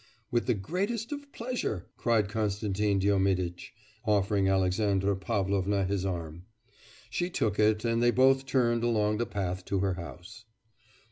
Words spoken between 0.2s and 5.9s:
'With the greatest of pleasure!' cried Konstantin Diomiditch, offering Alexandra Pavlovna